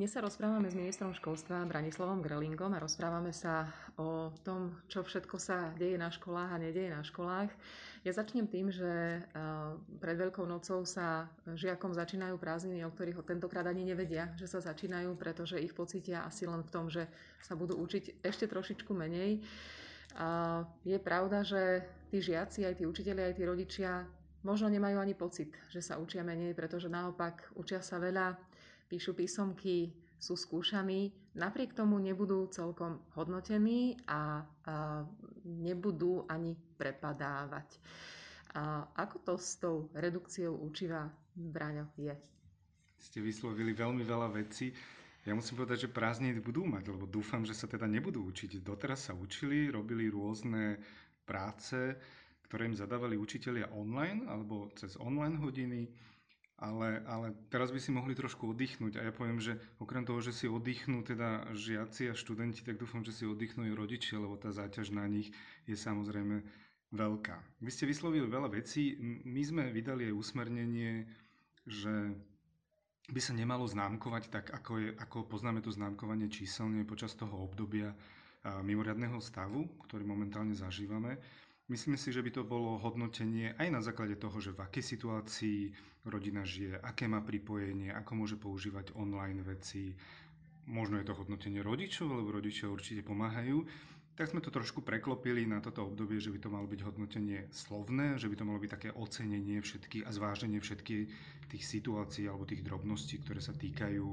[0.00, 3.68] Dnes sa rozprávame s ministrom školstva Branislavom Grelingom a rozprávame sa
[4.00, 7.52] o tom, čo všetko sa deje na školách a nedieje na školách.
[8.00, 9.20] Ja začnem tým, že
[10.00, 15.20] pred Veľkou nocou sa žiakom začínajú prázdniny, o ktorých tentokrát ani nevedia, že sa začínajú,
[15.20, 17.04] pretože ich pocítia asi len v tom, že
[17.44, 19.44] sa budú učiť ešte trošičku menej.
[20.80, 24.08] Je pravda, že tí žiaci, aj tí učiteľi, aj tí rodičia
[24.48, 28.48] možno nemajú ani pocit, že sa učia menej, pretože naopak učia sa veľa,
[28.90, 35.06] píšu písomky, sú skúšaní, napriek tomu nebudú celkom hodnotení a, a
[35.46, 37.80] nebudú ani prepadávať.
[38.52, 42.12] A ako to s tou redukciou učiva, Braňo, je?
[43.00, 44.74] Ste vyslovili veľmi veľa vecí.
[45.24, 48.60] Ja musím povedať, že prázdniny budú mať, lebo dúfam, že sa teda nebudú učiť.
[48.60, 50.76] Doteraz sa učili, robili rôzne
[51.24, 51.96] práce,
[52.50, 55.86] ktoré im zadávali učitelia online alebo cez online hodiny
[56.60, 60.36] ale, ale teraz by si mohli trošku oddychnúť a ja poviem, že okrem toho, že
[60.36, 64.52] si oddychnú teda žiaci a študenti, tak dúfam, že si oddychnú aj rodičia, lebo tá
[64.52, 65.32] záťaž na nich
[65.64, 66.44] je samozrejme
[66.92, 67.64] veľká.
[67.64, 71.08] Vy ste vyslovili veľa vecí, my sme vydali aj usmernenie,
[71.64, 72.12] že
[73.10, 77.96] by sa nemalo známkovať tak, ako, je, ako poznáme to známkovanie číselne počas toho obdobia
[78.44, 81.20] mimoriadného stavu, ktorý momentálne zažívame.
[81.70, 85.70] Myslím si, že by to bolo hodnotenie aj na základe toho, že v akej situácii
[86.02, 89.94] rodina žije, aké má pripojenie, ako môže používať online veci.
[90.66, 93.62] Možno je to hodnotenie rodičov, lebo rodičia určite pomáhajú.
[94.18, 98.18] Tak sme to trošku preklopili na toto obdobie, že by to malo byť hodnotenie slovné,
[98.18, 101.04] že by to malo byť také ocenenie všetkých a zváženie všetkých
[101.54, 104.06] tých situácií alebo tých drobností, ktoré sa týkajú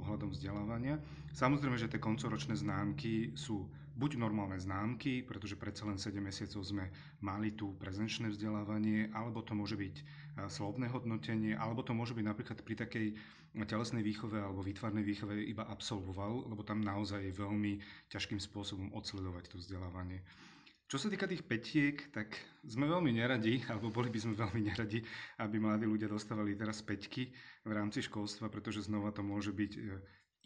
[0.00, 0.96] ohľadom vzdelávania.
[1.36, 6.88] Samozrejme, že tie koncoročné známky sú buď normálne známky, pretože predsa len 7 mesiacov sme
[7.20, 9.96] mali tu prezenčné vzdelávanie, alebo to môže byť
[10.48, 13.06] slovné hodnotenie, alebo to môže byť napríklad pri takej
[13.68, 17.72] telesnej výchove alebo výtvarnej výchove iba absolvoval, lebo tam naozaj je veľmi
[18.08, 20.24] ťažkým spôsobom odsledovať to vzdelávanie.
[20.92, 22.36] Čo sa týka tých petiek, tak
[22.68, 25.00] sme veľmi neradi, alebo boli by sme veľmi neradi,
[25.40, 27.32] aby mladí ľudia dostávali teraz peťky
[27.64, 29.72] v rámci školstva, pretože znova to môže byť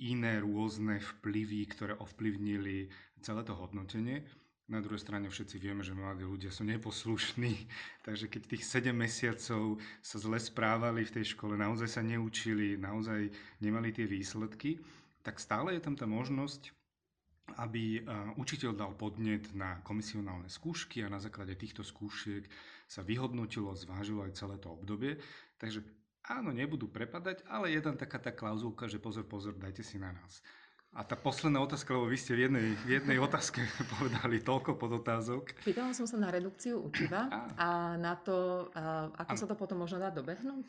[0.02, 2.88] iné rôzne vplyvy, ktoré ovplyvnili
[3.24, 4.24] celé to hodnotenie.
[4.66, 7.54] Na druhej strane všetci vieme, že mladí ľudia sú neposlušní,
[8.06, 13.30] takže keď tých 7 mesiacov sa zle správali v tej škole, naozaj sa neučili, naozaj
[13.62, 14.82] nemali tie výsledky,
[15.22, 16.74] tak stále je tam tá možnosť,
[17.62, 18.02] aby
[18.34, 22.42] učiteľ dal podnet na komisionálne skúšky a na základe týchto skúšiek
[22.90, 25.14] sa vyhodnotilo, zvážilo aj celé to obdobie.
[25.54, 25.86] Takže
[26.30, 30.10] áno, nebudú prepadať, ale je tam taká tá klauzulka, že pozor, pozor, dajte si na
[30.10, 30.42] nás.
[30.96, 33.60] A tá posledná otázka, lebo vy ste v jednej, v jednej otázke
[34.00, 35.52] povedali toľko podotázok.
[35.60, 37.28] Pýtala som sa na redukciu učiva
[37.60, 38.68] a na to,
[39.20, 40.64] ako sa to potom možno dá dobehnúť.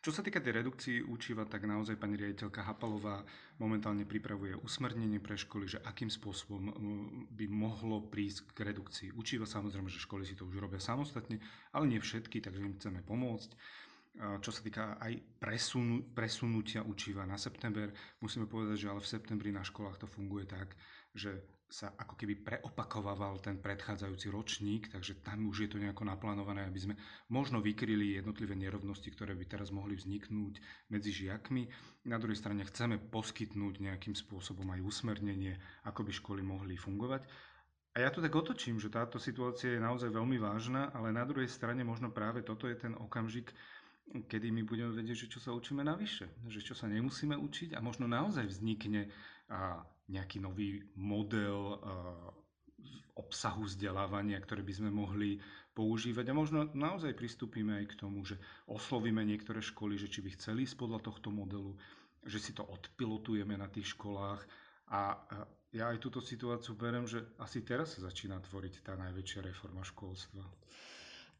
[0.00, 3.20] Čo sa týka tej redukcii učiva, tak naozaj pani riaditeľka Hapalová
[3.60, 6.72] momentálne pripravuje usmernenie pre školy, že akým spôsobom
[7.28, 9.44] by mohlo prísť k redukcii učiva.
[9.44, 11.36] Samozrejme, že školy si to už robia samostatne,
[11.76, 13.52] ale nie všetky, takže im chceme pomôcť
[14.18, 17.94] čo sa týka aj presunu, presunutia učiva na september.
[18.18, 20.74] Musíme povedať, že ale v septembri na školách to funguje tak,
[21.14, 26.66] že sa ako keby preopakovával ten predchádzajúci ročník, takže tam už je to nejako naplánované,
[26.66, 26.94] aby sme
[27.30, 30.58] možno vykryli jednotlivé nerovnosti, ktoré by teraz mohli vzniknúť
[30.90, 31.70] medzi žiakmi.
[32.10, 37.22] Na druhej strane chceme poskytnúť nejakým spôsobom aj usmernenie, ako by školy mohli fungovať.
[37.94, 41.50] A ja to tak otočím, že táto situácia je naozaj veľmi vážna, ale na druhej
[41.50, 43.50] strane možno práve toto je ten okamžik,
[44.10, 47.84] kedy my budeme vedieť, že čo sa učíme navyše, že čo sa nemusíme učiť a
[47.84, 49.06] možno naozaj vznikne
[50.10, 51.78] nejaký nový model
[53.14, 55.38] obsahu vzdelávania, ktoré by sme mohli
[55.70, 60.30] používať a možno naozaj pristúpime aj k tomu, že oslovíme niektoré školy, že či by
[60.34, 61.76] chceli ísť podľa tohto modelu,
[62.26, 64.42] že si to odpilotujeme na tých školách
[64.90, 65.22] a
[65.70, 70.42] ja aj túto situáciu berem, že asi teraz sa začína tvoriť tá najväčšia reforma školstva.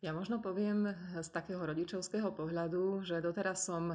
[0.01, 3.93] Ja možno poviem z takého rodičovského pohľadu, že doteraz som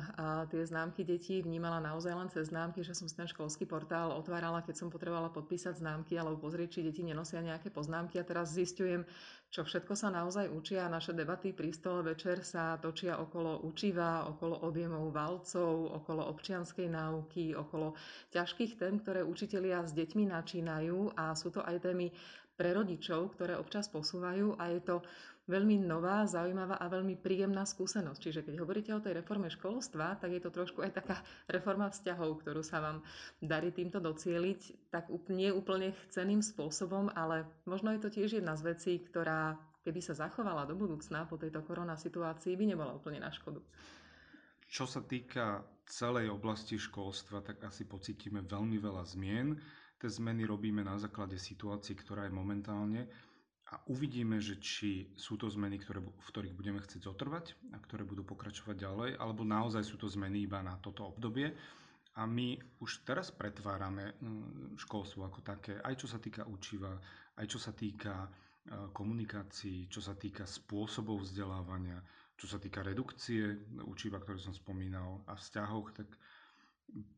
[0.54, 4.62] tie známky detí vnímala naozaj len cez známky, že som si ten školský portál otvárala,
[4.62, 8.22] keď som potrebovala podpísať známky alebo pozrieť, či deti nenosia nejaké poznámky.
[8.22, 9.02] A teraz zistujem,
[9.50, 10.86] čo všetko sa naozaj učia.
[10.94, 17.58] Naše debaty pri stole večer sa točia okolo učiva, okolo objemov valcov, okolo občianskej náuky,
[17.58, 17.98] okolo
[18.30, 22.14] ťažkých tém, ktoré učitelia s deťmi načínajú a sú to aj témy
[22.56, 25.04] pre rodičov, ktoré občas posúvajú a je to
[25.46, 28.20] veľmi nová, zaujímavá a veľmi príjemná skúsenosť.
[28.22, 31.22] Čiže keď hovoríte o tej reforme školstva, tak je to trošku aj taká
[31.56, 32.98] reforma vzťahov, ktorú sa vám
[33.40, 38.74] darí týmto docieliť, tak nie úplne chceným spôsobom, ale možno je to tiež jedna z
[38.74, 43.30] vecí, ktorá keby sa zachovala do budúcna po tejto korona situácii, by nebola úplne na
[43.30, 43.62] škodu.
[44.66, 49.54] Čo sa týka celej oblasti školstva, tak asi pocítime veľmi veľa zmien.
[50.02, 53.06] Tie zmeny robíme na základe situácií, ktorá je momentálne
[53.66, 58.06] a uvidíme, že či sú to zmeny, ktoré, v ktorých budeme chcieť zotrvať a ktoré
[58.06, 61.50] budú pokračovať ďalej, alebo naozaj sú to zmeny iba na toto obdobie.
[62.16, 66.94] A my už teraz pretvárame mm, školstvo ako také, aj čo sa týka učiva,
[67.36, 68.30] aj čo sa týka e,
[68.94, 72.00] komunikácií, čo sa týka spôsobov vzdelávania,
[72.38, 76.08] čo sa týka redukcie učiva, ktoré som spomínal, a vzťahoch, tak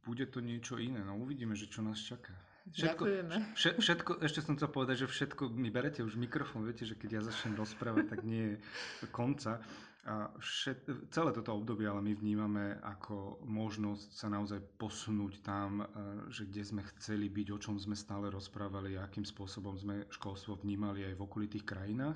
[0.02, 1.04] bude to niečo iné.
[1.04, 2.34] No uvidíme, že čo nás čaká.
[2.74, 3.04] Všetko.
[3.56, 7.22] Všetko, ešte som chcel povedať, že všetko, mi berete už mikrofón, viete, že keď ja
[7.24, 9.64] začnem rozprávať, tak nie je konca.
[10.08, 15.86] A všet, celé toto obdobie ale my vnímame ako možnosť sa naozaj posunúť tam, e,
[16.32, 21.04] že kde sme chceli byť, o čom sme stále rozprávali, akým spôsobom sme školstvo vnímali
[21.04, 22.16] aj v okolitých krajinách.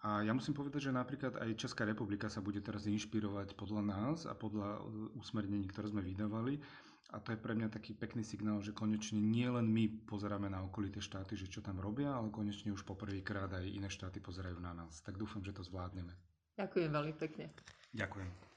[0.00, 4.24] A ja musím povedať, že napríklad aj Česká republika sa bude teraz inšpirovať podľa nás
[4.24, 4.80] a podľa e,
[5.20, 6.56] usmernení, ktoré sme vydávali.
[7.12, 10.64] A to je pre mňa taký pekný signál, že konečne nie len my pozeráme na
[10.64, 14.72] okolité štáty, že čo tam robia, ale konečne už poprvýkrát aj iné štáty pozerajú na
[14.72, 15.04] nás.
[15.04, 16.16] Tak dúfam, že to zvládneme.
[16.56, 17.50] Ďakujem veľmi pekne.
[17.92, 18.53] Ďakujem.